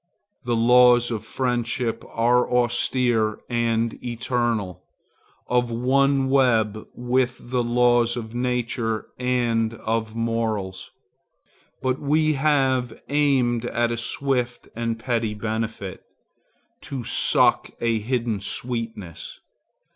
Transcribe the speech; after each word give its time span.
The 0.45 0.55
laws 0.55 1.11
of 1.11 1.23
friendship 1.23 2.03
are 2.09 2.49
austere 2.49 3.39
and 3.51 4.03
eternal, 4.03 4.81
of 5.45 5.69
one 5.69 6.27
web 6.27 6.87
with 6.95 7.51
the 7.51 7.63
laws 7.63 8.17
of 8.17 8.33
nature 8.33 9.05
and 9.19 9.75
of 9.75 10.15
morals. 10.15 10.89
But 11.83 11.99
we 11.99 12.33
have 12.33 12.99
aimed 13.09 13.65
at 13.65 13.91
a 13.91 13.95
swift 13.97 14.69
and 14.75 14.97
petty 14.97 15.35
benefit, 15.35 16.01
to 16.81 17.03
suck 17.03 17.69
a 17.79 18.01
sudden 18.01 18.39
sweetness. 18.39 19.39